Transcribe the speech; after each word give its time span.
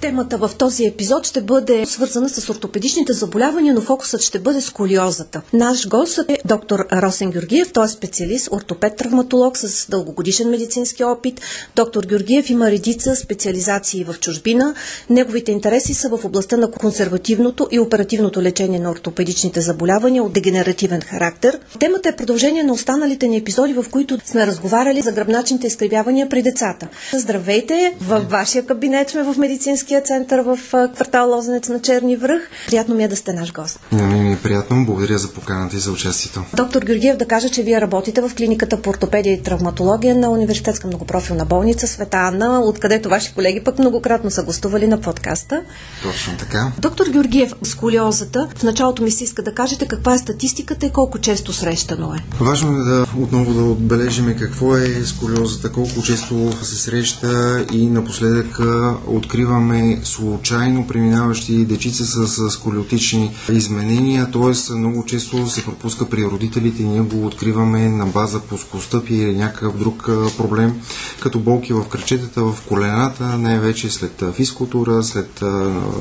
Темата 0.00 0.38
в 0.38 0.50
този 0.58 0.84
епизод 0.84 1.26
ще 1.26 1.40
бъде 1.40 1.86
свързана 1.86 2.28
с 2.28 2.50
ортопедичните 2.50 3.12
заболявания, 3.12 3.74
но 3.74 3.80
фокусът 3.80 4.20
ще 4.20 4.38
бъде 4.38 4.60
сколиозата. 4.60 5.42
Наш 5.52 5.88
гост 5.88 6.18
е 6.28 6.38
доктор 6.44 6.86
Росен 6.92 7.30
Георгиев, 7.30 7.72
той 7.72 7.84
е 7.84 7.88
специалист, 7.88 8.48
ортопед-травматолог 8.48 9.56
с 9.56 9.90
дългогодишен 9.90 10.50
медицински 10.50 11.04
опит. 11.04 11.40
Доктор 11.76 12.04
Георгиев 12.04 12.50
има 12.50 12.70
редица 12.70 13.16
специализации 13.16 14.04
в 14.04 14.14
чужбина. 14.20 14.74
Неговите 15.10 15.52
интереси 15.52 15.94
са 15.94 16.08
в 16.08 16.24
областта 16.24 16.56
на 16.56 16.70
консервативното 16.70 17.68
и 17.70 17.78
оперативното 17.78 18.42
лечение 18.42 18.78
на 18.78 18.90
ортопедичните 18.90 19.60
заболявания 19.60 20.22
от 20.22 20.32
дегенеративен 20.32 21.00
характер. 21.00 21.58
Темата 21.78 22.08
е 22.08 22.16
продължение 22.16 22.62
на 22.62 22.72
останалите 22.72 23.28
ни 23.28 23.36
епизоди, 23.36 23.72
в 23.72 23.84
които 23.90 24.18
сме 24.24 24.46
разговаряли 24.46 25.00
за 25.00 25.12
гръбначните 25.12 25.66
изкривявания 25.66 26.28
при 26.28 26.42
децата. 26.42 26.88
Здравейте! 27.14 27.94
Във 28.00 28.30
вашия 28.30 28.66
кабинет 28.66 29.10
сме 29.10 29.22
в 29.22 29.34
медицински 29.38 29.89
медицинския 29.90 30.18
център 30.18 30.40
в 30.40 30.58
квартал 30.94 31.30
Лозенец 31.30 31.68
на 31.68 31.80
Черни 31.80 32.16
връх. 32.16 32.42
Приятно 32.66 32.94
ми 32.94 33.04
е 33.04 33.08
да 33.08 33.16
сте 33.16 33.32
наш 33.32 33.52
гост. 33.52 33.80
На 33.92 34.06
мен 34.06 34.22
ми 34.22 34.32
е 34.32 34.36
приятно. 34.36 34.86
Благодаря 34.86 35.18
за 35.18 35.28
поканата 35.28 35.76
и 35.76 35.78
за 35.78 35.92
участието. 35.92 36.44
Доктор 36.54 36.82
Георгиев, 36.82 37.16
да 37.16 37.26
кажа, 37.26 37.48
че 37.48 37.62
вие 37.62 37.80
работите 37.80 38.20
в 38.20 38.30
клиниката 38.36 38.82
по 38.82 38.90
ортопедия 38.90 39.34
и 39.34 39.42
травматология 39.42 40.14
на 40.14 40.30
Университетска 40.30 40.86
многопрофилна 40.86 41.44
болница 41.44 41.86
Света 41.86 42.16
Анна, 42.16 42.60
откъдето 42.60 43.08
ваши 43.08 43.34
колеги 43.34 43.60
пък 43.64 43.78
многократно 43.78 44.30
са 44.30 44.42
гостували 44.42 44.88
на 44.88 45.00
подкаста. 45.00 45.62
Точно 46.02 46.32
така. 46.38 46.72
Доктор 46.78 47.06
Георгиев, 47.06 47.52
сколиозата, 47.62 48.48
в 48.56 48.62
началото 48.62 49.02
ми 49.02 49.10
се 49.10 49.24
иска 49.24 49.42
да 49.42 49.54
кажете 49.54 49.86
каква 49.86 50.14
е 50.14 50.18
статистиката 50.18 50.86
и 50.86 50.90
колко 50.90 51.18
често 51.18 51.52
срещано 51.52 52.14
е. 52.14 52.44
Важно 52.44 52.80
е 52.80 52.84
да 52.84 53.06
отново 53.20 53.54
да 53.54 53.64
отбележим 53.64 54.36
какво 54.38 54.76
е 54.76 54.86
сколиозата, 55.04 55.72
колко 55.72 56.02
често 56.02 56.52
се 56.62 56.76
среща 56.76 57.64
и 57.72 57.86
напоследък 57.86 58.58
откриваме 59.06 59.79
случайно 60.02 60.86
преминаващи 60.86 61.64
дечица 61.64 62.04
с 62.04 62.50
сколиотични 62.50 63.30
изменения, 63.52 64.30
т.е. 64.30 64.72
много 64.74 65.04
често 65.04 65.48
се 65.48 65.64
пропуска 65.64 66.08
при 66.08 66.24
родителите 66.24 66.82
и 66.82 66.86
ние 66.86 67.00
го 67.00 67.26
откриваме 67.26 67.88
на 67.88 68.06
база 68.06 68.40
плоскостъпи 68.40 69.14
или 69.14 69.36
някакъв 69.36 69.78
друг 69.78 70.10
проблем, 70.36 70.80
като 71.20 71.38
болки 71.38 71.72
в 71.72 71.88
кръчетата, 71.88 72.42
в 72.42 72.56
колената, 72.68 73.38
най-вече 73.38 73.90
след 73.90 74.22
физкултура, 74.34 75.02
след 75.02 75.42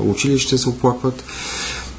училище 0.03 0.57
се 0.57 0.69
оплакват 0.69 1.23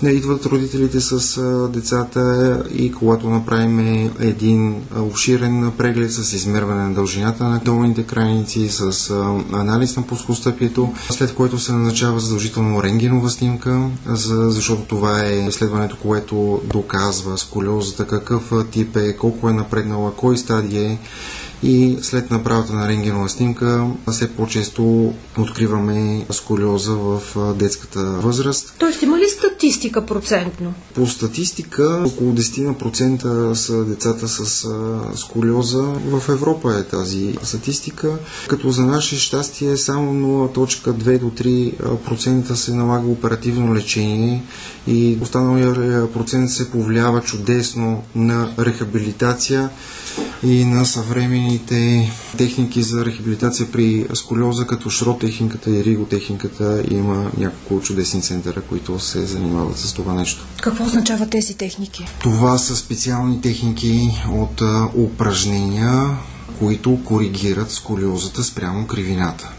идват 0.08 0.46
родителите 0.46 1.00
с 1.00 1.42
децата 1.72 2.64
и 2.74 2.92
когато 2.92 3.30
направим 3.30 3.78
един 4.20 4.82
обширен 4.96 5.72
преглед 5.78 6.12
с 6.12 6.32
измерване 6.32 6.82
на 6.82 6.94
дължината 6.94 7.44
на 7.44 7.58
долните 7.58 8.02
крайници, 8.02 8.68
с 8.68 9.10
анализ 9.52 9.96
на 9.96 10.02
плоскостъпието, 10.02 10.92
след 11.10 11.34
което 11.34 11.58
се 11.58 11.72
назначава 11.72 12.20
задължително 12.20 12.82
рентгенова 12.82 13.30
снимка, 13.30 13.88
за, 14.06 14.50
защото 14.50 14.82
това 14.82 15.24
е 15.24 15.46
изследването, 15.48 15.96
което 16.02 16.60
доказва 16.64 17.38
сколиозата, 17.38 18.06
какъв 18.06 18.52
тип 18.70 18.96
е, 18.96 19.16
колко 19.16 19.48
е 19.48 19.52
напреднала, 19.52 20.14
кой 20.14 20.38
стадий 20.38 20.86
е 20.86 20.98
и 21.62 21.98
след 22.02 22.30
направата 22.30 22.72
на 22.72 22.88
рентгенова 22.88 23.28
снимка 23.28 23.86
все 24.12 24.30
по-често 24.36 25.14
откриваме 25.38 26.26
сколиоза 26.30 26.92
в 26.92 27.22
детската 27.54 28.00
възраст. 28.00 28.74
Тоест 28.78 29.02
има 29.02 29.18
ли 29.18 29.24
статистика 29.28 29.49
процентно? 30.06 30.74
По 30.94 31.06
статистика 31.06 32.04
около 32.06 32.32
10% 32.32 33.52
са 33.52 33.84
децата 33.84 34.28
с 34.28 34.68
сколиоза. 35.14 35.82
В 35.82 36.28
Европа 36.28 36.74
е 36.74 36.84
тази 36.84 37.34
статистика, 37.42 38.18
като 38.48 38.70
за 38.70 38.86
наше 38.86 39.18
щастие 39.18 39.76
само 39.76 40.12
0.2 40.48 41.18
до 41.18 41.30
3% 41.30 42.54
се 42.54 42.74
налага 42.74 43.06
оперативно 43.08 43.74
лечение 43.74 44.42
и 44.86 45.18
останалия 45.20 46.12
процент 46.12 46.50
се 46.50 46.70
повлиява 46.70 47.20
чудесно 47.20 48.02
на 48.14 48.50
рехабилитация 48.58 49.70
и 50.42 50.64
на 50.64 50.84
съвременните 50.84 52.10
техники 52.38 52.82
за 52.82 53.04
рехабилитация 53.04 53.66
при 53.72 54.06
сколиоза, 54.14 54.66
като 54.66 54.90
шротехниката 54.90 55.70
и 55.70 55.84
риготехниката. 55.84 56.82
Има 56.90 57.30
няколко 57.38 57.84
чудесни 57.84 58.22
центъра, 58.22 58.60
които 58.60 58.98
се 58.98 59.27
занимават 59.27 59.49
с 59.74 59.92
това 59.92 60.14
нещо. 60.14 60.46
Какво 60.62 60.84
означава 60.84 61.27
тези 61.27 61.55
техники? 61.55 62.06
Това 62.22 62.58
са 62.58 62.77
специални 62.77 63.40
техники 63.40 64.22
от 64.30 64.62
упражнения, 64.94 66.16
които 66.58 67.05
коригират 67.05 67.70
сколиозата 67.70 68.44
спрямо 68.44 68.86
кривината. 68.86 69.50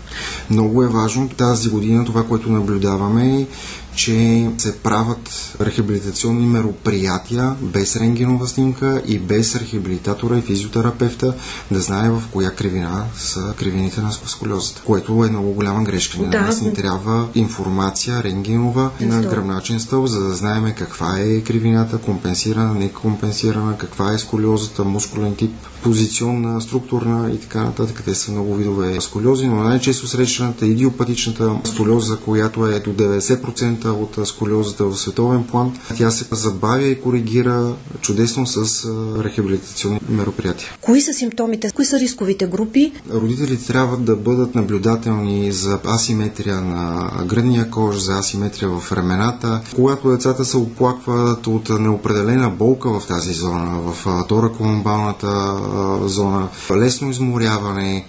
Много 0.50 0.84
е 0.84 0.88
важно 0.88 1.30
тази 1.30 1.70
година 1.70 2.06
това, 2.06 2.28
което 2.28 2.52
наблюдаваме 2.52 3.48
че 3.96 4.48
се 4.58 4.78
правят 4.78 5.56
рехабилитационни 5.62 6.46
мероприятия 6.46 7.56
без 7.62 7.96
рентгенова 7.96 8.48
снимка 8.48 9.02
и 9.08 9.20
без 9.20 9.56
рехабилитатора 9.56 10.38
и 10.38 10.42
физиотерапевта 10.42 11.34
да 11.72 11.82
знае 11.82 12.10
в 12.10 12.24
коя 12.32 12.52
кривина 12.52 13.06
са 13.18 13.54
кривините 13.60 14.02
на 14.02 14.12
сколиозата, 14.12 14.82
което 14.86 15.26
е 15.26 15.30
много 15.30 15.54
голяма 15.54 15.84
грешка. 15.84 16.18
Да. 16.18 16.26
На 16.26 16.46
нас 16.46 16.62
ни 16.62 16.74
трябва 16.74 17.28
информация 17.36 18.24
рентгенова 18.24 18.90
на 19.02 19.22
гръбначен 19.22 19.80
стълб, 19.80 20.08
за 20.08 20.20
да 20.20 20.34
знаем 20.34 20.74
каква 20.78 21.20
е 21.20 21.42
кривината, 21.42 21.98
компенсирана, 21.98 22.74
некомпенсирана, 22.74 23.78
каква 23.78 24.14
е 24.14 24.18
сколиозата, 24.18 24.84
мускулен 24.84 25.36
тип, 25.36 25.52
позиционна, 25.84 26.62
структурна 26.62 27.32
и 27.32 27.40
така 27.40 27.64
нататък. 27.64 28.02
Те 28.06 28.16
са 28.16 28.32
много 28.32 28.56
видове 28.56 29.02
сколиози, 29.02 29.48
но 29.48 29.56
най-често 29.56 30.08
срещаната 30.08 30.66
идиопатичната 30.66 31.56
сколиоза, 31.64 32.18
която 32.18 32.66
е 32.66 32.80
до 32.80 32.94
90% 32.94 33.81
от 33.90 34.28
сколиозата 34.28 34.86
в 34.86 34.98
световен 34.98 35.44
план, 35.44 35.74
тя 35.98 36.12
се 36.12 36.26
забавя 36.32 36.84
и 36.84 37.02
коригира 37.02 37.74
чудесно 38.02 38.48
с 38.48 38.86
рехабилитационни 39.24 40.00
мероприятия. 40.10 40.70
Кои 40.82 41.02
са 41.02 41.14
симптомите? 41.14 41.72
Кои 41.76 41.86
са 41.86 42.00
рисковите 42.00 42.48
групи? 42.48 42.92
Родителите 43.14 43.68
трябва 43.68 43.98
да 43.98 44.16
бъдат 44.16 44.56
наблюдателни 44.56 45.52
за 45.52 45.80
асиметрия 45.86 46.62
на 46.62 47.12
гръдния 47.26 47.70
кож, 47.70 47.98
за 47.98 48.18
асиметрия 48.18 48.70
в 48.70 48.92
рамената. 48.92 49.62
Когато 49.76 50.10
децата 50.10 50.46
се 50.46 50.58
оплакват 50.58 51.48
от 51.48 51.70
неопределена 51.70 52.50
болка 52.50 53.00
в 53.00 53.08
тази 53.08 53.34
зона, 53.34 53.80
в 53.80 54.26
тораколумбалната 54.28 55.58
зона, 56.06 56.48
лесно 56.72 57.10
изморяване, 57.10 58.06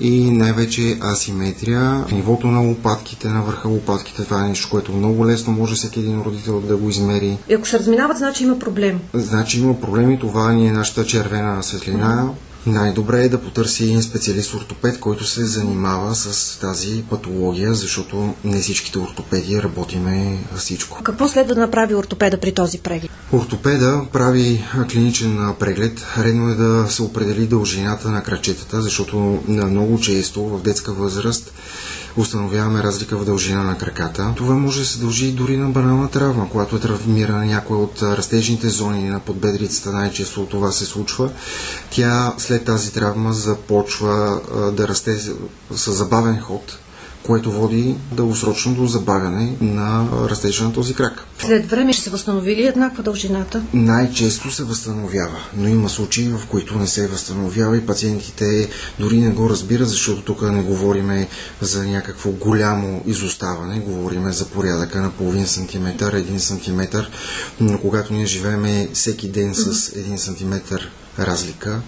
и 0.00 0.30
най-вече 0.30 0.98
асиметрия. 1.02 2.04
Нивото 2.12 2.46
на 2.46 2.60
лопатките, 2.60 3.28
на 3.28 3.42
върха 3.42 3.68
лопатките, 3.68 4.24
това 4.24 4.44
е 4.44 4.48
нещо, 4.48 4.68
което 4.70 4.92
много 4.92 5.26
лесно 5.26 5.52
може 5.52 5.74
всеки 5.74 6.00
един 6.00 6.20
родител 6.20 6.60
да 6.60 6.76
го 6.76 6.90
измери. 6.90 7.38
И 7.48 7.54
ако 7.54 7.68
се 7.68 7.78
разминават, 7.78 8.18
значи 8.18 8.44
има 8.44 8.58
проблем. 8.58 9.00
Значи 9.14 9.60
има 9.60 9.80
проблеми, 9.80 10.18
това 10.18 10.52
ни 10.52 10.68
е 10.68 10.72
нашата 10.72 11.06
червена 11.06 11.62
светлина. 11.62 12.28
Най-добре 12.66 13.22
е 13.22 13.28
да 13.28 13.40
потърси 13.40 13.84
един 13.84 14.02
специалист 14.02 14.54
ортопед, 14.54 15.00
който 15.00 15.26
се 15.26 15.44
занимава 15.44 16.14
с 16.14 16.58
тази 16.60 17.04
патология, 17.10 17.74
защото 17.74 18.34
не 18.44 18.60
всичките 18.60 18.98
ортопеди 18.98 19.62
работиме 19.62 20.38
всичко. 20.56 21.02
Какво 21.02 21.28
следва 21.28 21.54
да 21.54 21.60
направи 21.60 21.94
ортопеда 21.94 22.40
при 22.40 22.52
този 22.52 22.78
преглед? 22.78 23.10
Ортопеда 23.32 24.02
прави 24.12 24.64
клиничен 24.92 25.54
преглед. 25.60 26.06
Редно 26.18 26.50
е 26.50 26.54
да 26.54 26.86
се 26.88 27.02
определи 27.02 27.46
дължината 27.46 28.10
на 28.10 28.22
крачетата, 28.22 28.82
защото 28.82 29.42
много 29.48 30.00
често 30.00 30.44
в 30.44 30.62
детска 30.62 30.92
възраст 30.92 31.52
установяваме 32.16 32.82
разлика 32.82 33.18
в 33.18 33.24
дължина 33.24 33.64
на 33.64 33.78
краката. 33.78 34.32
Това 34.36 34.54
може 34.54 34.80
да 34.80 34.86
се 34.86 34.98
дължи 34.98 35.32
дори 35.32 35.56
на 35.56 35.68
банална 35.68 36.10
травма, 36.10 36.48
когато 36.50 36.76
е 36.76 36.80
травмирана 36.80 37.46
някоя 37.46 37.80
от 37.80 38.02
растежните 38.02 38.68
зони 38.68 39.08
на 39.08 39.20
подбедрицата, 39.20 39.92
най-често 39.92 40.46
това 40.46 40.72
се 40.72 40.84
случва. 40.84 41.30
Тя 41.90 42.34
след 42.38 42.64
тази 42.64 42.92
травма 42.92 43.32
започва 43.32 44.40
да 44.76 44.88
расте 44.88 45.18
с 45.74 45.92
забавен 45.92 46.40
ход, 46.40 46.78
което 47.26 47.52
води 47.52 47.94
дългосрочно 48.12 48.74
до 48.74 48.86
забавяне 48.86 49.56
на 49.60 50.08
растежа 50.30 50.64
на 50.64 50.72
този 50.72 50.94
крак. 50.94 51.24
След 51.38 51.70
време 51.70 51.92
ще 51.92 52.02
се 52.02 52.10
възстанови 52.10 52.56
ли 52.56 52.66
еднаква 52.66 53.02
дължината? 53.02 53.62
Най-често 53.72 54.50
се 54.50 54.64
възстановява, 54.64 55.38
но 55.56 55.68
има 55.68 55.88
случаи, 55.88 56.28
в 56.28 56.40
които 56.48 56.78
не 56.78 56.86
се 56.86 57.08
възстановява 57.08 57.76
и 57.76 57.86
пациентите 57.86 58.68
дори 58.98 59.20
не 59.20 59.30
го 59.30 59.50
разбират, 59.50 59.88
защото 59.88 60.22
тук 60.22 60.42
не 60.42 60.62
говориме 60.62 61.28
за 61.60 61.84
някакво 61.84 62.30
голямо 62.30 63.02
изоставане, 63.06 63.80
говориме 63.80 64.32
за 64.32 64.46
порядъка 64.46 65.00
на 65.00 65.10
половин 65.10 65.46
сантиметър, 65.46 66.12
един 66.12 66.40
сантиметър, 66.40 67.10
но 67.60 67.78
когато 67.78 68.12
ние 68.12 68.26
живееме 68.26 68.88
всеки 68.92 69.28
ден 69.28 69.54
с 69.54 69.92
един 69.96 70.18
сантиметър 70.18 70.90
разлика, 71.18 71.80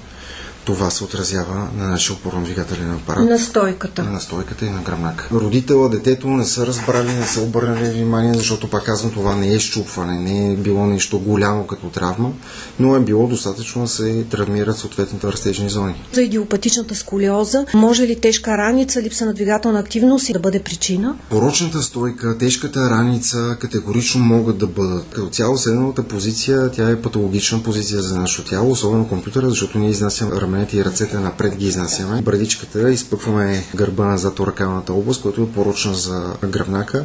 това 0.66 0.90
се 0.90 1.04
отразява 1.04 1.68
на 1.76 1.88
нашия 1.88 2.16
опорно-двигателен 2.16 2.94
апарат. 2.94 3.24
На 3.28 3.38
стойката. 3.38 4.02
На 4.02 4.20
стойката 4.20 4.66
и 4.66 4.70
на 4.70 4.82
гръбнака. 4.82 5.28
Родителът, 5.32 5.92
детето 5.92 6.28
не 6.28 6.44
са 6.44 6.66
разбрали, 6.66 7.12
не 7.12 7.26
са 7.26 7.40
обърнали 7.40 7.90
внимание, 7.90 8.34
защото 8.34 8.70
пак 8.70 8.84
казвам, 8.84 9.12
това 9.12 9.36
не 9.36 9.54
е 9.54 9.58
щупване, 9.58 10.20
не 10.20 10.52
е 10.52 10.56
било 10.56 10.86
нещо 10.86 11.18
голямо 11.18 11.66
като 11.66 11.86
травма, 11.86 12.32
но 12.78 12.96
е 12.96 13.00
било 13.00 13.26
достатъчно 13.26 13.82
да 13.82 13.88
се 13.88 14.24
травмират 14.30 14.78
съответните 14.78 15.26
растежни 15.26 15.68
зони. 15.68 16.04
За 16.12 16.22
идиопатичната 16.22 16.94
сколиоза, 16.94 17.64
може 17.74 18.02
ли 18.02 18.20
тежка 18.20 18.58
раница, 18.58 19.02
липса 19.02 19.26
на 19.26 19.34
двигателна 19.34 19.78
активност 19.78 20.28
и 20.28 20.32
да 20.32 20.38
бъде 20.38 20.62
причина? 20.62 21.16
Порочната 21.30 21.82
стойка, 21.82 22.38
тежката 22.38 22.90
раница 22.90 23.56
категорично 23.60 24.24
могат 24.24 24.58
да 24.58 24.66
бъдат. 24.66 25.06
Като 25.10 25.28
цяло 25.28 25.58
седналата 25.58 26.02
позиция, 26.02 26.70
тя 26.70 26.90
е 26.90 27.02
патологична 27.02 27.62
позиция 27.62 28.02
за 28.02 28.18
нашето 28.18 28.50
тяло, 28.50 28.70
особено 28.70 29.08
компютъра, 29.08 29.48
защото 29.48 29.78
ние 29.78 29.90
изнасяме 29.90 30.40
раменете 30.56 30.76
и 30.76 30.84
ръцете 30.84 31.18
напред 31.18 31.56
ги 31.56 31.66
изнасяме. 31.66 32.22
Брадичката 32.22 32.90
изпъкваме 32.90 33.64
гърба 33.74 34.04
назад 34.04 34.40
ръкавната 34.40 34.92
област, 34.92 35.22
която 35.22 35.42
е 35.42 35.46
порочна 35.46 35.94
за 35.94 36.32
гръбнака 36.48 37.04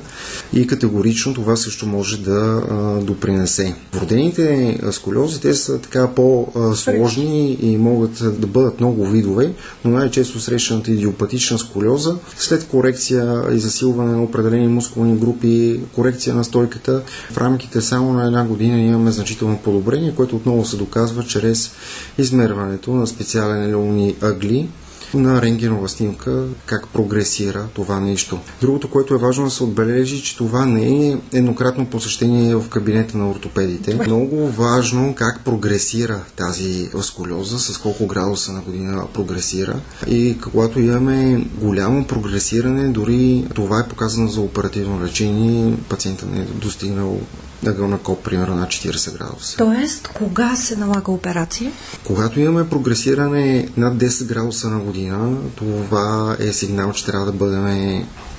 и 0.53 0.67
категорично 0.67 1.33
това 1.33 1.55
също 1.55 1.85
може 1.85 2.17
да 2.17 2.61
допринесе. 3.03 3.75
Вродените 3.93 4.77
сколиози, 4.91 5.41
те 5.41 5.53
са 5.53 5.79
така 5.81 6.07
по-сложни 6.07 7.57
и 7.61 7.77
могат 7.77 8.41
да 8.41 8.47
бъдат 8.47 8.79
много 8.79 9.05
видове, 9.05 9.53
но 9.85 9.91
най-често 9.91 10.39
срещаната 10.39 10.91
идиопатична 10.91 11.59
сколиоза 11.59 12.15
след 12.37 12.67
корекция 12.67 13.43
и 13.51 13.59
засилване 13.59 14.11
на 14.11 14.23
определени 14.23 14.67
мускулни 14.67 15.17
групи, 15.17 15.79
корекция 15.95 16.35
на 16.35 16.43
стойката, 16.43 17.01
в 17.31 17.37
рамките 17.37 17.81
само 17.81 18.13
на 18.13 18.25
една 18.25 18.43
година 18.43 18.79
имаме 18.79 19.11
значително 19.11 19.57
подобрение, 19.57 20.13
което 20.15 20.35
отново 20.35 20.65
се 20.65 20.77
доказва 20.77 21.23
чрез 21.23 21.71
измерването 22.17 22.91
на 22.91 23.07
специален 23.07 23.40
елеони 23.49 24.15
ъгли, 24.21 24.69
на 25.13 25.41
рентгенова 25.41 25.89
снимка 25.89 26.45
как 26.65 26.87
прогресира 26.87 27.67
това 27.73 27.99
нещо. 27.99 28.39
Другото, 28.61 28.89
което 28.89 29.13
е 29.13 29.17
важно 29.17 29.45
да 29.45 29.51
се 29.51 29.63
отбележи, 29.63 30.23
че 30.23 30.37
това 30.37 30.65
не 30.65 31.07
е 31.07 31.17
еднократно 31.33 31.85
посещение 31.85 32.55
в 32.55 32.69
кабинета 32.69 33.17
на 33.17 33.29
ортопедите. 33.29 33.95
Много 33.95 34.47
важно 34.47 35.15
как 35.15 35.39
прогресира 35.45 36.19
тази 36.35 36.89
сколиоза, 37.01 37.59
с 37.59 37.77
колко 37.77 38.07
градуса 38.07 38.51
на 38.51 38.61
година 38.61 39.03
прогресира. 39.13 39.79
И 40.07 40.37
когато 40.43 40.79
имаме 40.79 41.45
голямо 41.61 42.07
прогресиране, 42.07 42.87
дори 42.87 43.47
това 43.55 43.79
е 43.79 43.87
показано 43.87 44.27
за 44.27 44.41
оперативно 44.41 45.03
лечение, 45.03 45.77
пациента 45.89 46.25
не 46.25 46.41
е 46.41 46.45
достигнал 46.45 47.19
ъгъл 47.67 47.87
на 47.87 47.97
коп, 47.97 48.23
примерно 48.23 48.55
на 48.55 48.67
40 48.67 49.17
градуса. 49.17 49.57
Тоест, 49.57 50.07
кога 50.07 50.55
се 50.55 50.75
налага 50.75 51.11
операция? 51.11 51.71
Когато 52.03 52.39
имаме 52.39 52.69
прогресиране 52.69 53.69
над 53.77 53.97
10 53.97 54.25
градуса 54.25 54.69
на 54.69 54.79
година, 54.79 55.37
това 55.55 56.35
е 56.39 56.53
сигнал, 56.53 56.91
че 56.91 57.05
трябва 57.05 57.25
да 57.25 57.31
бъдем 57.31 57.67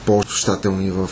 по-щателни 0.06 0.90
в 0.90 1.10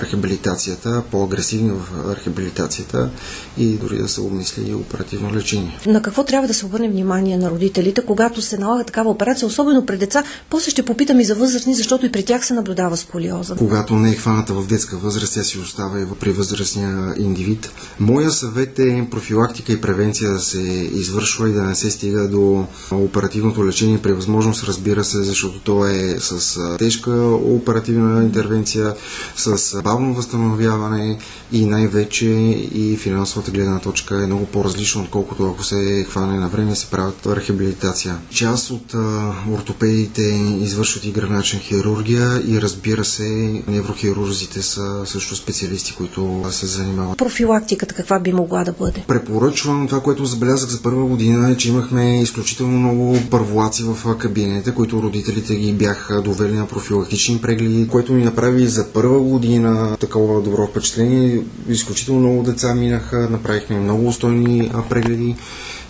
рехабилитацията, 0.00 1.02
по-агресивни 1.10 1.70
в 1.70 2.14
рехабилитацията 2.16 3.10
и 3.58 3.66
дори 3.66 3.98
да 3.98 4.08
се 4.08 4.20
обмисли 4.20 4.70
и 4.70 4.74
оперативно 4.74 5.34
лечение. 5.34 5.78
На 5.86 6.02
какво 6.02 6.24
трябва 6.24 6.48
да 6.48 6.54
се 6.54 6.66
обърне 6.66 6.88
внимание 6.88 7.38
на 7.38 7.50
родителите, 7.50 8.02
когато 8.06 8.42
се 8.42 8.58
налага 8.58 8.84
такава 8.84 9.10
операция, 9.10 9.48
особено 9.48 9.86
при 9.86 9.96
деца? 9.96 10.24
После 10.50 10.70
ще 10.70 10.82
попитам 10.82 11.20
и 11.20 11.24
за 11.24 11.34
възрастни, 11.34 11.74
защото 11.74 12.06
и 12.06 12.12
при 12.12 12.22
тях 12.22 12.46
се 12.46 12.54
наблюдава 12.54 12.96
сколиоза. 12.96 13.56
Когато 13.56 13.94
не 13.94 14.10
е 14.10 14.14
хваната 14.14 14.54
в 14.54 14.66
детска 14.66 14.96
възраст, 14.96 15.34
тя 15.34 15.42
си 15.42 15.58
остава 15.58 16.00
и 16.00 16.06
при 16.20 16.32
възрастния 16.32 17.14
индивид. 17.18 17.70
Моя 18.00 18.30
съвет 18.30 18.78
е 18.78 19.06
профилактика 19.10 19.72
и 19.72 19.80
превенция 19.80 20.30
да 20.30 20.38
се 20.38 20.60
извършва 20.94 21.48
и 21.48 21.52
да 21.52 21.62
не 21.62 21.74
се 21.74 21.90
стига 21.90 22.28
до 22.28 22.66
оперативното 22.90 23.66
лечение 23.66 24.02
при 24.02 24.12
възможност, 24.12 24.64
разбира 24.64 25.04
се, 25.04 25.22
защото 25.22 25.60
то 25.60 25.86
е 25.86 26.16
с 26.18 26.60
тежка 26.78 27.10
оперативна 27.30 28.03
интервенция, 28.22 28.94
с 29.36 29.82
бавно 29.82 30.14
възстановяване 30.14 31.18
и 31.52 31.66
най-вече 31.66 32.26
и 32.74 32.96
финансовата 32.96 33.50
гледна 33.50 33.78
точка 33.78 34.22
е 34.22 34.26
много 34.26 34.46
по-различно, 34.46 35.02
отколкото 35.02 35.50
ако 35.50 35.64
се 35.64 36.06
хване 36.10 36.38
на 36.38 36.48
време 36.48 36.76
се 36.76 36.86
правят 36.86 37.26
рехабилитация. 37.26 38.16
Част 38.30 38.70
от 38.70 38.94
а, 38.94 39.32
ортопедите 39.52 40.22
извършват 40.60 41.04
и 41.04 41.12
гръбначна 41.12 41.58
хирургия 41.58 42.42
и 42.46 42.60
разбира 42.60 43.04
се, 43.04 43.62
неврохирурзите 43.68 44.62
са 44.62 45.02
също 45.06 45.36
специалисти, 45.36 45.94
които 45.94 46.44
се 46.50 46.66
занимават. 46.66 47.18
Профилактиката 47.18 47.94
каква 47.94 48.18
би 48.18 48.32
могла 48.32 48.64
да 48.64 48.72
бъде? 48.72 49.04
Препоръчвам 49.08 49.86
това, 49.86 50.00
което 50.00 50.24
забелязах 50.24 50.70
за 50.70 50.82
първа 50.82 51.04
година 51.04 51.50
е, 51.50 51.56
че 51.56 51.68
имахме 51.68 52.20
изключително 52.20 52.78
много 52.78 53.18
първолаци 53.30 53.82
в 53.82 54.18
кабинете, 54.18 54.74
които 54.74 55.02
родителите 55.02 55.54
ги 55.54 55.72
бяха 55.72 56.22
довели 56.22 56.52
на 56.52 56.66
профилактични 56.66 57.40
прегледи, 57.40 57.88
което 57.94 58.12
ми 58.12 58.24
направи 58.24 58.66
за 58.66 58.92
първа 58.92 59.20
година 59.20 59.96
такова 60.00 60.42
добро 60.42 60.66
впечатление. 60.66 61.42
Изключително 61.68 62.20
много 62.20 62.42
деца 62.42 62.74
минаха, 62.74 63.28
направихме 63.30 63.80
много 63.80 64.08
устойни 64.08 64.70
прегледи 64.90 65.36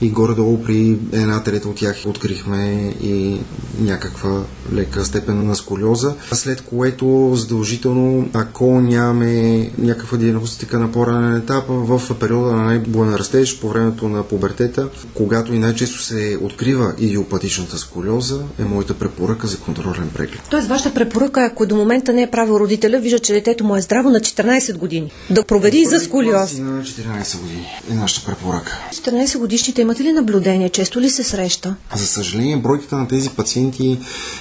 и 0.04 0.10
горе-долу 0.10 0.62
при 0.62 0.98
една 1.12 1.42
трета 1.42 1.68
от 1.68 1.76
тях 1.76 1.96
открихме 2.06 2.94
и 3.02 3.40
някаква 3.80 4.42
лека 4.72 5.04
степен 5.04 5.46
на 5.46 5.56
сколиоза, 5.56 6.14
след 6.32 6.60
което 6.60 7.32
задължително, 7.34 8.28
ако 8.32 8.80
нямаме 8.80 9.70
някаква 9.78 10.18
диагностика 10.18 10.78
на 10.78 10.92
по-ранен 10.92 11.36
етап, 11.36 11.64
в 11.68 12.02
периода 12.20 12.52
на 12.52 12.64
най-буен 12.64 13.14
растеж, 13.14 13.60
по 13.60 13.68
времето 13.68 14.08
на 14.08 14.22
пубертета, 14.22 14.88
когато 15.14 15.54
и 15.54 15.58
най-често 15.58 16.02
се 16.02 16.38
открива 16.42 16.94
идиопатичната 16.98 17.78
сколиоза, 17.78 18.42
е 18.58 18.64
моята 18.64 18.94
препоръка 18.94 19.46
за 19.46 19.58
контролен 19.58 20.10
преглед. 20.14 20.40
Тоест, 20.50 20.68
вашата 20.68 20.94
препоръка, 20.94 21.44
ако 21.44 21.66
до 21.66 21.76
момента 21.76 22.12
не 22.12 22.22
е 22.22 22.30
правил 22.30 22.52
родителя, 22.52 22.98
вижда, 22.98 23.18
че 23.18 23.32
детето 23.32 23.64
му 23.64 23.76
е 23.76 23.80
здраво 23.80 24.10
на 24.10 24.20
14 24.20 24.76
години, 24.78 25.12
да 25.30 25.44
провери 25.44 25.84
за 25.84 26.00
сколиоз. 26.00 26.58
На 26.58 26.82
14 26.82 27.40
години 27.40 27.66
е 27.90 27.94
нашата 27.94 28.26
препоръка. 28.26 28.78
14 28.92 29.38
годишните 29.38 29.82
имате 29.94 30.04
ли 30.04 30.12
наблюдение? 30.12 30.68
Често 30.68 31.00
ли 31.00 31.10
се 31.10 31.24
среща? 31.24 31.76
За 31.94 32.06
съжаление, 32.06 32.56
бройката 32.56 32.96
на 32.96 33.08
тези 33.08 33.30
пациенти 33.30 33.98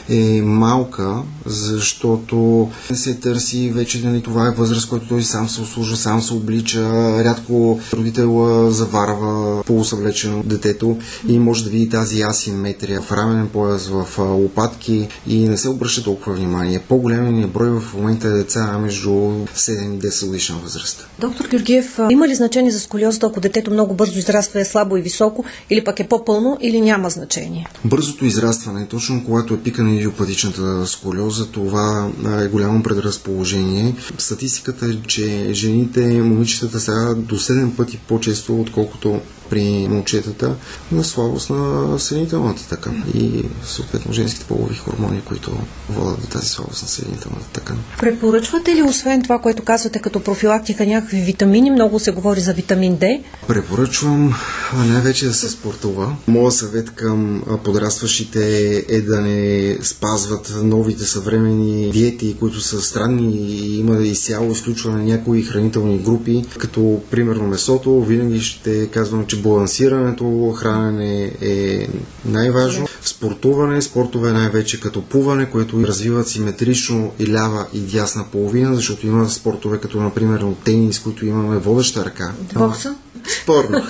е 0.09 0.41
малка, 0.41 1.21
защото 1.45 2.69
се 2.93 3.13
търси 3.15 3.71
вече 3.75 4.01
нали, 4.03 4.21
това 4.21 4.47
е 4.47 4.51
възраст, 4.51 4.89
който 4.89 5.07
той 5.07 5.23
сам 5.23 5.49
се 5.49 5.61
услужа, 5.61 5.97
сам 5.97 6.21
се 6.21 6.33
облича. 6.33 6.89
Рядко 7.23 7.79
родител 7.93 8.69
заварва 8.71 9.63
полусъвлечено 9.63 10.43
детето 10.43 10.97
и 11.27 11.39
може 11.39 11.63
да 11.63 11.69
види 11.69 11.89
тази 11.89 12.21
асиметрия 12.21 13.01
в 13.01 13.11
раменен 13.11 13.49
пояс, 13.49 13.87
в 13.87 14.07
лопатки 14.19 15.07
и 15.27 15.49
не 15.49 15.57
се 15.57 15.69
обръща 15.69 16.03
толкова 16.03 16.35
внимание. 16.35 16.79
По-големият 16.79 17.51
брой 17.51 17.69
в 17.79 17.93
момента 17.93 18.27
е 18.27 18.31
деца 18.31 18.77
между 18.77 19.09
7 19.09 19.95
и 19.95 19.99
10 19.99 20.27
годишна 20.27 20.55
възраст. 20.63 21.07
Доктор 21.19 21.45
Георгиев, 21.45 21.99
има 22.11 22.27
ли 22.27 22.35
значение 22.35 22.71
за 22.71 22.79
сколиозата, 22.79 23.27
ако 23.27 23.39
детето 23.39 23.71
много 23.71 23.93
бързо 23.93 24.19
израства, 24.19 24.59
е 24.59 24.65
слабо 24.65 24.97
и 24.97 25.01
високо, 25.01 25.32
или 25.69 25.83
пък 25.83 25.99
е 25.99 26.07
по-пълно, 26.07 26.57
или 26.61 26.81
няма 26.81 27.09
значение? 27.09 27.67
Бързото 27.85 28.25
израстване, 28.25 28.87
точно 28.87 29.25
когато 29.25 29.53
е 29.53 29.59
пика 29.59 29.83
на 29.83 29.95
идиопатичната 29.95 30.87
сколиоза, 30.87 31.51
това 31.51 32.09
е 32.41 32.47
голямо 32.47 32.83
предразположение. 32.83 33.95
Статистиката 34.17 34.85
е, 34.85 35.07
че 35.07 35.53
жените, 35.53 36.21
момичетата 36.21 36.79
са 36.79 37.15
до 37.15 37.35
7 37.35 37.75
пъти 37.75 37.99
по-често, 38.07 38.61
отколкото 38.61 39.21
при 39.49 39.87
момчетата 39.89 40.55
на 40.91 41.03
слабост 41.03 41.49
на 41.49 41.99
съединителната 41.99 42.67
тъкан 42.69 43.03
и 43.15 43.43
съответно 43.63 44.13
женските 44.13 44.45
полови 44.45 44.75
хормони, 44.75 45.21
които 45.21 45.51
водят 45.89 46.21
до 46.21 46.27
тази 46.27 46.47
слабост 46.47 46.81
на 46.81 46.87
съединителната 46.87 47.45
тъкан. 47.53 47.77
Препоръчвате 47.99 48.75
ли 48.75 48.81
освен 48.81 49.23
това, 49.23 49.39
което 49.39 49.63
казвате 49.63 49.99
като 49.99 50.19
профилактика 50.19 50.85
някакви 50.85 51.21
витамини? 51.21 51.71
Много 51.71 51.99
се 51.99 52.11
говори 52.11 52.39
за 52.39 52.53
витамин 52.53 52.97
D. 52.97 53.23
Препоръчвам 53.47 54.33
най-вече 54.75 55.25
да 55.25 55.33
се 55.33 55.49
спортува. 55.49 56.15
Моя 56.27 56.51
съвет 56.51 56.89
към 56.89 57.43
подрастващите 57.63 58.75
е 58.89 59.01
да 59.01 59.21
не 59.21 59.77
спазват 59.81 60.53
новите 60.63 61.05
съвремени 61.05 61.91
диети, 61.91 62.35
които 62.39 62.61
са 62.61 62.81
странни 62.81 63.35
и 63.35 63.79
има 63.79 64.01
изцяло 64.01 64.51
изключване 64.51 64.97
на 64.97 65.03
някои 65.03 65.43
хранителни 65.43 65.99
групи, 65.99 66.43
като 66.57 67.01
примерно 67.11 67.47
месото. 67.47 68.01
Винаги 68.01 68.41
ще 68.41 68.87
казвам, 68.87 69.25
че 69.33 69.41
балансирането, 69.41 70.51
хранене 70.57 71.31
е 71.41 71.87
най-важно. 72.25 72.87
Спортуване, 73.01 73.81
спортове 73.81 74.31
най-вече 74.31 74.79
като 74.79 75.01
пуване, 75.01 75.49
което 75.49 75.87
развиват 75.87 76.27
симетрично 76.27 77.11
и 77.19 77.33
лява 77.33 77.65
и 77.73 77.79
дясна 77.79 78.25
половина, 78.31 78.75
защото 78.75 79.07
има 79.07 79.29
спортове 79.29 79.77
като 79.77 79.99
например 79.99 80.45
тенис, 80.63 80.99
които 80.99 81.25
имаме 81.25 81.57
водеща 81.57 82.05
ръка. 82.05 82.33
Бокса? 82.53 82.95
Спорно. 83.43 83.81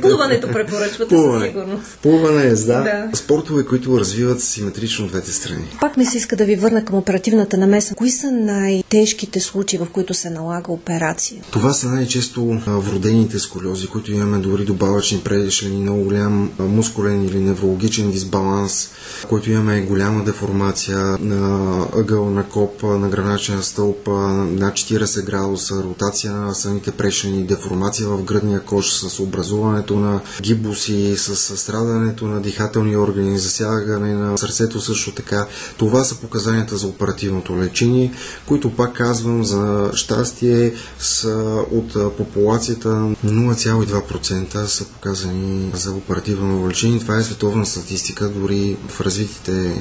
Плуването 0.00 0.48
препоръчвате 0.48 1.08
Плуване. 1.14 1.44
със 1.44 1.48
сигурност. 1.48 1.98
Плуване, 2.02 2.42
е, 2.42 2.50
да. 2.50 2.56
да. 2.56 3.08
Спортове, 3.14 3.64
които 3.64 4.00
развиват 4.00 4.40
симетрично 4.40 5.06
двете 5.06 5.32
страни. 5.32 5.76
Пак 5.80 5.96
ми 5.96 6.06
се 6.06 6.18
иска 6.18 6.36
да 6.36 6.44
ви 6.44 6.56
върна 6.56 6.84
към 6.84 6.98
оперативната 6.98 7.56
намеса. 7.56 7.94
Кои 7.94 8.10
са 8.10 8.30
най-тежките 8.30 9.40
случаи, 9.40 9.78
в 9.78 9.86
които 9.92 10.14
се 10.14 10.30
налага 10.30 10.72
операция? 10.72 11.42
Това 11.50 11.72
са 11.72 11.88
най-често 11.88 12.60
вродените 12.66 13.38
сколиози, 13.38 13.86
които 13.86 14.12
имаме 14.12 14.38
дори 14.38 14.64
добавъчни 14.64 15.20
предишлени, 15.24 15.76
много 15.76 16.04
голям 16.04 16.52
мускулен 16.58 17.24
или 17.24 17.38
неврологичен 17.38 18.10
дисбаланс, 18.10 18.90
който 19.28 19.50
имаме 19.50 19.80
голяма 19.80 20.24
деформация 20.24 20.98
на 21.20 21.86
ъгъл 21.96 22.30
на 22.30 22.44
коп, 22.48 22.82
на 22.82 23.08
граначен 23.08 23.62
стълб, 23.62 24.06
на 24.06 24.72
40 24.72 25.24
градуса, 25.24 25.74
ротация 25.84 26.32
на 26.32 26.54
самите 26.54 26.90
прешени, 26.90 27.44
деформация 27.44 28.08
в 28.08 28.24
гръдния 28.24 28.60
кош 28.74 28.92
с 28.92 29.20
образуването 29.20 29.98
на 29.98 30.20
гибуси, 30.42 31.14
с 31.16 31.56
страдането 31.56 32.26
на 32.26 32.40
дихателни 32.40 32.96
органи, 32.96 33.38
засягане 33.38 34.14
на 34.14 34.38
сърцето 34.38 34.80
също 34.80 35.12
така. 35.12 35.46
Това 35.76 36.04
са 36.04 36.14
показанията 36.14 36.76
за 36.76 36.86
оперативното 36.86 37.58
лечение, 37.58 38.12
които 38.46 38.76
пак 38.76 38.96
казвам 38.96 39.44
за 39.44 39.90
щастие 39.94 40.74
са 40.98 41.64
от 41.70 42.16
популацията 42.16 42.88
0,2% 42.88 44.64
са 44.64 44.84
показани 44.84 45.70
за 45.74 45.92
оперативно 45.92 46.68
лечение. 46.68 46.98
Това 46.98 47.18
е 47.18 47.22
световна 47.22 47.66
статистика, 47.66 48.28
дори 48.28 48.76
в 48.88 49.00
развитите 49.00 49.74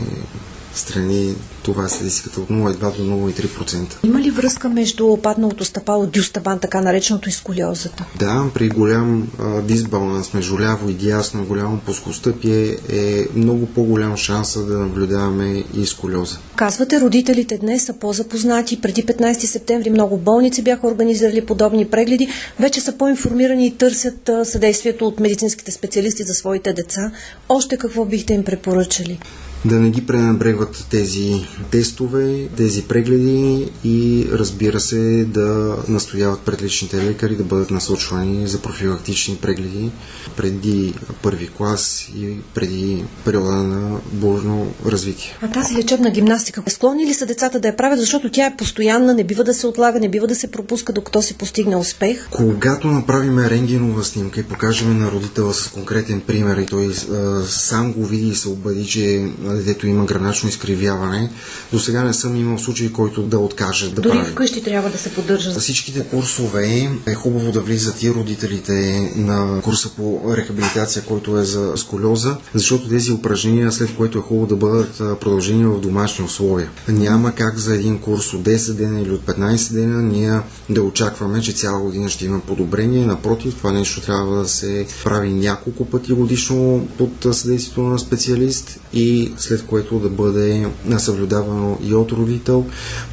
страни 0.75 1.35
това 1.63 1.87
статистиката 1.87 2.41
от 2.41 2.49
0,2 2.49 2.97
до 2.97 3.03
0,3%. 3.03 4.05
Има 4.05 4.21
ли 4.21 4.31
връзка 4.31 4.69
между 4.69 5.17
падналото 5.17 5.65
стъпало 5.65 6.05
дюстабан, 6.05 6.59
така 6.59 6.81
нареченото 6.81 7.29
и 7.29 7.31
сколиозата? 7.31 8.05
Да, 8.19 8.45
при 8.53 8.69
голям 8.69 9.27
а, 9.39 9.61
дисбаланс 9.61 10.33
между 10.33 10.59
ляво 10.59 10.89
и 10.89 10.93
дясно, 10.93 11.45
голямо 11.45 11.77
плоскостъпие 11.77 12.77
е 12.89 13.25
много 13.35 13.65
по-голям 13.65 14.17
шанса 14.17 14.65
да 14.65 14.77
наблюдаваме 14.77 15.63
и 15.75 15.85
сколиоза. 15.85 16.37
Казвате, 16.55 17.01
родителите 17.01 17.57
днес 17.57 17.85
са 17.85 17.93
по-запознати. 17.93 18.81
Преди 18.81 19.05
15 19.05 19.33
септември 19.45 19.89
много 19.89 20.17
болници 20.17 20.63
бяха 20.63 20.87
организирали 20.87 21.45
подобни 21.45 21.85
прегледи. 21.85 22.27
Вече 22.59 22.81
са 22.81 22.97
по-информирани 22.97 23.67
и 23.67 23.71
търсят 23.71 24.29
съдействието 24.43 25.07
от 25.07 25.19
медицинските 25.19 25.71
специалисти 25.71 26.23
за 26.23 26.33
своите 26.33 26.73
деца. 26.73 27.11
Още 27.49 27.77
какво 27.77 28.05
бихте 28.05 28.33
им 28.33 28.43
препоръчали? 28.43 29.19
Да 29.65 29.79
не 29.79 29.89
ги 29.89 30.05
пренебрегват 30.05 30.85
тези 30.89 31.47
тестове, 31.71 32.47
тези 32.57 32.83
прегледи 32.83 33.71
и 33.83 34.27
разбира 34.31 34.79
се 34.79 35.25
да 35.27 35.77
настояват 35.87 36.39
пред 36.39 36.61
личните 36.61 36.97
лекари 36.97 37.35
да 37.35 37.43
бъдат 37.43 37.71
насочвани 37.71 38.47
за 38.47 38.61
профилактични 38.61 39.37
прегледи 39.41 39.91
преди 40.37 40.93
първи 41.21 41.47
клас 41.47 42.09
и 42.15 42.37
преди 42.53 43.03
периода 43.25 43.51
на 43.51 43.99
бурно 44.11 44.73
развитие. 44.85 45.37
А 45.41 45.51
тази 45.51 45.75
лечебна 45.75 46.11
гимнастика, 46.11 46.63
склонни 46.67 47.05
ли 47.05 47.13
са 47.13 47.25
децата 47.25 47.59
да 47.59 47.67
я 47.67 47.77
правят, 47.77 47.99
защото 47.99 48.31
тя 48.31 48.45
е 48.45 48.57
постоянна, 48.57 49.13
не 49.13 49.23
бива 49.23 49.43
да 49.43 49.53
се 49.53 49.67
отлага, 49.67 49.99
не 49.99 50.09
бива 50.09 50.27
да 50.27 50.35
се 50.35 50.51
пропуска, 50.51 50.93
докато 50.93 51.21
се 51.21 51.33
постигне 51.33 51.75
успех? 51.75 52.27
Когато 52.31 52.87
направим 52.87 53.39
рентгенова 53.39 54.03
снимка 54.03 54.39
и 54.39 54.43
покажем 54.43 54.99
на 54.99 55.11
родителя 55.11 55.53
с 55.53 55.67
конкретен 55.67 56.21
пример 56.21 56.57
и 56.57 56.65
той 56.65 56.87
а, 56.87 57.41
сам 57.45 57.93
го 57.93 58.05
види 58.05 58.27
и 58.27 58.35
се 58.35 58.49
убеди, 58.49 58.85
че 58.85 59.27
детето 59.53 59.87
има 59.87 60.05
граначно 60.05 60.49
изкривяване. 60.49 61.31
До 61.71 61.79
сега 61.79 62.03
не 62.03 62.13
съм 62.13 62.35
имал 62.35 62.57
случай, 62.57 62.91
който 62.91 63.23
да 63.23 63.39
откаже 63.39 63.89
да 63.89 64.01
Дори 64.01 64.17
прави. 64.17 64.31
вкъщи 64.31 64.63
трябва 64.63 64.89
да 64.89 64.97
се 64.97 65.13
поддържа. 65.13 65.51
Всичките 65.59 66.03
курсове 66.03 66.89
е 67.05 67.13
хубаво 67.13 67.51
да 67.51 67.61
влизат 67.61 68.03
и 68.03 68.11
родителите 68.11 69.11
на 69.15 69.61
курса 69.61 69.89
по 69.89 70.21
рехабилитация, 70.37 71.03
който 71.03 71.37
е 71.37 71.43
за 71.43 71.73
сколиоза, 71.75 72.35
защото 72.53 72.89
тези 72.89 73.11
упражнения, 73.11 73.71
след 73.71 73.95
което 73.95 74.17
е 74.17 74.21
хубаво 74.21 74.47
да 74.47 74.55
бъдат 74.55 74.97
продължени 75.19 75.65
в 75.65 75.79
домашни 75.79 76.25
условия. 76.25 76.69
Няма 76.87 77.35
как 77.35 77.57
за 77.57 77.75
един 77.75 77.99
курс 77.99 78.33
от 78.33 78.41
10 78.41 78.73
дена 78.73 79.01
или 79.01 79.11
от 79.11 79.21
15 79.21 79.73
дена 79.73 80.01
ние 80.01 80.39
да 80.69 80.83
очакваме, 80.83 81.41
че 81.41 81.51
цяла 81.51 81.79
година 81.79 82.09
ще 82.09 82.25
има 82.25 82.39
подобрение. 82.39 83.05
Напротив, 83.05 83.55
това 83.55 83.71
нещо 83.71 84.01
трябва 84.01 84.37
да 84.37 84.49
се 84.49 84.85
прави 85.03 85.31
няколко 85.31 85.85
пъти 85.85 86.13
годишно 86.13 86.87
под 86.97 87.35
съдействието 87.35 87.81
на 87.81 87.99
специалист 87.99 88.79
и 88.93 89.31
след 89.43 89.65
което 89.65 89.99
да 89.99 90.09
бъде 90.09 90.67
съблюдавано 90.97 91.77
и 91.83 91.93
от 91.95 92.11
родител, 92.11 92.65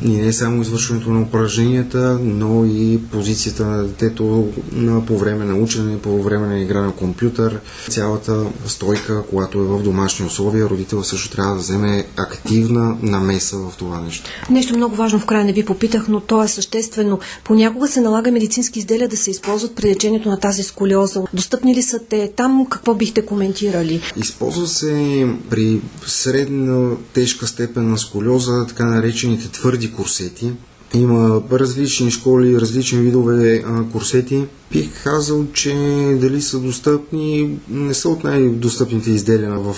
и 0.02 0.10
не 0.10 0.32
само 0.32 0.62
извършването 0.62 1.10
на 1.10 1.22
упражненията, 1.22 2.18
но 2.22 2.64
и 2.64 3.00
позицията 3.12 3.66
на 3.66 3.84
детето 3.84 4.48
на, 4.72 5.06
по 5.06 5.18
време 5.18 5.44
на 5.44 5.54
учене, 5.54 5.98
по 5.98 6.22
време 6.22 6.46
на 6.46 6.60
игра 6.60 6.80
на 6.80 6.92
компютър, 6.92 7.60
цялата 7.88 8.44
стойка, 8.66 9.22
когато 9.30 9.58
е 9.58 9.62
в 9.62 9.82
домашни 9.82 10.26
условия, 10.26 10.68
родител 10.68 11.04
също 11.04 11.30
трябва 11.30 11.54
да 11.54 11.60
вземе 11.60 12.06
активна 12.16 12.96
намеса 13.02 13.56
в 13.56 13.72
това 13.78 14.00
нещо. 14.00 14.30
Нещо 14.50 14.76
много 14.76 14.96
важно 14.96 15.18
в 15.18 15.26
края 15.26 15.44
не 15.44 15.52
ви 15.52 15.64
попитах, 15.64 16.08
но 16.08 16.20
то 16.20 16.42
е 16.42 16.48
съществено. 16.48 17.18
Понякога 17.44 17.88
се 17.88 18.00
налага 18.00 18.32
медицински 18.32 18.78
изделия 18.78 19.08
да 19.08 19.16
се 19.16 19.30
използват 19.30 19.74
при 19.74 19.88
лечението 19.88 20.28
на 20.28 20.38
тази 20.38 20.62
сколиоза. 20.62 21.22
Достъпни 21.34 21.74
ли 21.74 21.82
са 21.82 21.98
те? 21.98 22.32
Там 22.36 22.66
какво 22.70 22.94
бихте 22.94 23.26
коментирали? 23.26 24.00
Използва 24.16 24.66
се 24.66 25.26
при 25.50 25.80
средна 26.20 26.96
тежка 27.12 27.46
степен 27.46 27.90
на 27.90 27.98
сколиоза, 27.98 28.66
така 28.68 28.84
наречените 28.84 29.48
твърди 29.48 29.92
курсети. 29.92 30.52
Има 30.94 31.42
различни 31.52 32.10
школи, 32.10 32.60
различни 32.60 32.98
видове 32.98 33.64
а, 33.66 33.84
курсети. 33.92 34.44
Бих 34.72 35.04
казал, 35.04 35.46
че 35.52 35.74
дали 36.20 36.42
са 36.42 36.58
достъпни, 36.58 37.58
не 37.68 37.94
са 37.94 38.08
от 38.08 38.24
най-достъпните 38.24 39.10
изделия 39.10 39.50
в 39.50 39.76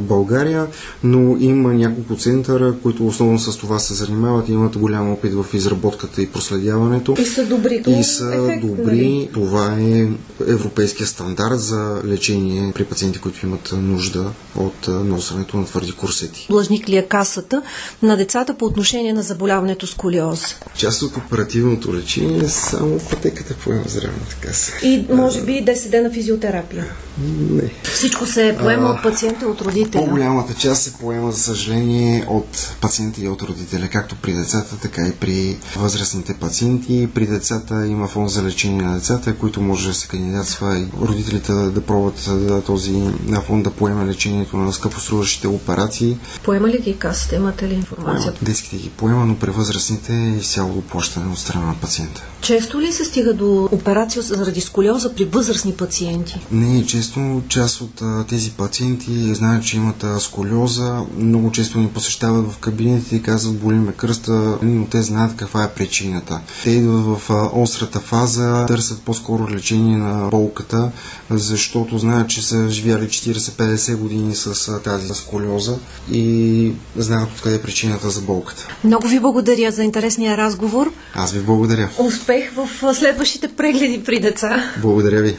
България, 0.00 0.66
но 1.04 1.36
има 1.40 1.74
няколко 1.74 2.16
центъра, 2.16 2.74
които 2.82 3.06
основно 3.06 3.38
с 3.38 3.56
това 3.56 3.78
се 3.78 3.94
занимават 3.94 4.48
и 4.48 4.52
имат 4.52 4.78
голям 4.78 5.12
опит 5.12 5.34
в 5.34 5.46
изработката 5.54 6.22
и 6.22 6.26
проследяването. 6.26 7.14
И 7.18 7.24
са 7.24 7.46
добри. 7.46 7.82
И 7.86 8.04
са 8.04 8.34
ефект, 8.34 8.66
добри. 8.66 8.84
Нали? 8.84 9.30
Това 9.32 9.76
е 9.80 10.08
европейския 10.46 11.06
стандарт 11.06 11.60
за 11.60 12.00
лечение 12.04 12.72
при 12.74 12.84
пациенти, 12.84 13.18
които 13.18 13.46
имат 13.46 13.74
нужда 13.82 14.30
от 14.56 14.88
носенето 14.88 15.56
на 15.56 15.64
твърди 15.64 15.92
курсети. 15.92 16.46
Длъжник 16.50 16.88
ли 16.88 16.96
е 16.96 17.02
касата 17.02 17.62
на 18.02 18.16
децата 18.16 18.54
по 18.54 18.64
отношение 18.64 19.12
на 19.12 19.22
заболяването 19.22 19.86
с 19.86 19.94
колиоз? 19.94 20.45
Част 20.76 21.02
от 21.02 21.16
оперативното 21.16 21.94
лечение 21.94 22.44
е 22.44 22.48
само 22.48 22.98
пътеката 22.98 23.54
поема 23.54 23.84
здраве 23.86 24.14
така 24.30 24.52
се. 24.52 24.86
И 24.86 25.06
може 25.10 25.42
би 25.42 25.52
10 25.52 25.90
дена 25.90 26.10
физиотерапия. 26.10 26.86
Не. 27.18 27.70
Всичко 27.82 28.26
се 28.26 28.56
поема 28.60 28.88
а, 28.88 28.90
от 28.90 29.02
пациента, 29.02 29.46
от 29.46 29.60
родителя. 29.60 30.04
По-голямата 30.04 30.54
част 30.54 30.82
се 30.82 30.92
поема, 30.92 31.32
за 31.32 31.40
съжаление, 31.40 32.24
от 32.28 32.74
пациента 32.80 33.20
и 33.20 33.28
от 33.28 33.42
родителя, 33.42 33.88
както 33.92 34.16
при 34.16 34.32
децата, 34.32 34.76
така 34.82 35.06
и 35.06 35.12
при 35.12 35.56
възрастните 35.76 36.34
пациенти. 36.34 37.08
При 37.14 37.26
децата 37.26 37.86
има 37.86 38.08
фонд 38.08 38.30
за 38.30 38.42
лечение 38.42 38.82
на 38.82 38.94
децата, 38.94 39.36
които 39.36 39.60
може 39.60 39.88
да 39.88 39.94
се 39.94 40.08
кандидатства 40.08 40.78
и 40.78 40.86
родителите 41.00 41.52
да, 41.52 41.70
да 41.70 41.80
пробват 41.80 42.30
да, 42.46 42.62
този 42.62 43.02
фонд 43.46 43.64
да 43.64 43.70
поема 43.70 44.06
лечението 44.06 44.56
на 44.56 44.72
скъпоструващите 44.72 45.48
операции. 45.48 46.18
Поема 46.42 46.68
ли 46.68 46.78
ги 46.78 46.96
касата? 46.96 47.36
Имате 47.36 47.68
ли 47.68 47.74
информация? 47.74 48.32
Поема. 48.32 48.38
Детските 48.42 48.76
ги 48.76 48.90
поема, 48.90 49.26
но 49.26 49.38
при 49.38 49.50
възрастните 49.50 50.12
е 50.14 50.36
изцяло 50.38 50.82
плащане 50.82 51.32
от 51.32 51.38
страна 51.38 51.66
на 51.66 51.74
пациента. 51.74 52.22
Често 52.40 52.80
ли 52.80 52.92
се 52.92 53.04
стига 53.04 53.34
до 53.34 53.68
операция 53.72 54.22
заради 54.22 54.60
сколиоза 54.60 55.14
при 55.14 55.24
възрастни 55.24 55.72
пациенти? 55.72 56.40
Не, 56.52 56.86
често 56.86 57.05
част 57.48 57.80
от 57.80 58.02
а, 58.02 58.24
тези 58.28 58.50
пациенти 58.50 59.34
знаят, 59.34 59.64
че 59.64 59.76
имат 59.76 60.04
а, 60.04 60.20
сколиоза. 60.20 61.00
Много 61.18 61.52
често 61.52 61.78
ни 61.78 61.88
посещават 61.88 62.52
в 62.52 62.58
кабинетите 62.58 63.16
и 63.16 63.22
казват, 63.22 63.58
боли 63.58 63.74
ме 63.74 63.92
кръста, 63.92 64.58
но 64.62 64.86
те 64.86 65.02
знаят 65.02 65.36
каква 65.36 65.64
е 65.64 65.70
причината. 65.70 66.40
Те 66.64 66.70
идват 66.70 67.20
в 67.20 67.30
а, 67.30 67.60
острата 67.60 68.00
фаза, 68.00 68.64
търсят 68.68 69.02
по-скоро 69.02 69.50
лечение 69.50 69.96
на 69.96 70.28
болката, 70.28 70.90
защото 71.30 71.98
знаят, 71.98 72.28
че 72.28 72.46
са 72.46 72.70
живяли 72.70 73.04
40-50 73.04 73.96
години 73.96 74.34
с 74.34 74.68
а, 74.68 74.82
тази 74.82 75.08
сколиоза 75.08 75.78
и 76.12 76.72
знаят 76.96 77.28
откъде 77.34 77.56
е 77.56 77.62
причината 77.62 78.10
за 78.10 78.20
болката. 78.20 78.68
Много 78.84 79.08
ви 79.08 79.20
благодаря 79.20 79.70
за 79.70 79.84
интересния 79.84 80.36
разговор. 80.36 80.92
Аз 81.14 81.32
ви 81.32 81.40
благодаря. 81.40 81.88
Успех 81.98 82.52
в 82.52 82.94
следващите 82.94 83.48
прегледи 83.48 84.04
при 84.04 84.20
деца. 84.20 84.72
Благодаря 84.82 85.22
ви. 85.22 85.36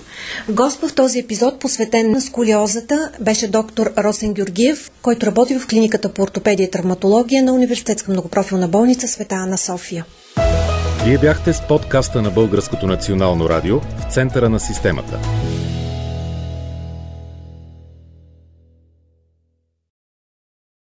Гост 0.50 0.81
в 0.81 0.93
този 0.93 1.19
епизод, 1.19 1.56
посветен 1.59 2.11
на 2.11 2.21
сколиозата, 2.21 3.11
беше 3.19 3.47
доктор 3.47 3.93
Росен 3.97 4.33
Георгиев, 4.33 4.91
който 5.01 5.25
работи 5.25 5.59
в 5.59 5.67
клиниката 5.67 6.13
по 6.13 6.21
ортопедия 6.21 6.65
и 6.65 6.71
травматология 6.71 7.43
на 7.43 7.53
Университетска 7.53 8.11
многопрофилна 8.11 8.67
болница 8.67 9.07
Света 9.07 9.35
Ана 9.35 9.57
София. 9.57 10.05
Вие 11.05 11.17
бяхте 11.17 11.53
с 11.53 11.61
подкаста 11.67 12.21
на 12.21 12.31
Българското 12.31 12.87
национално 12.87 13.49
радио 13.49 13.79
в 13.79 14.13
центъра 14.13 14.49
на 14.49 14.59
системата. 14.59 15.19